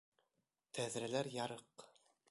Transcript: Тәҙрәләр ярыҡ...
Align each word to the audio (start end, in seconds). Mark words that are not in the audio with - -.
Тәҙрәләр 0.79 1.31
ярыҡ... 1.37 1.89